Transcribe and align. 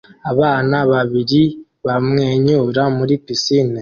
Abana 0.31 0.77
babiri 0.91 1.41
bamwenyura 1.85 2.83
muri 2.97 3.13
pisine 3.25 3.69